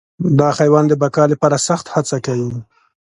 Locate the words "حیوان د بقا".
0.59-1.23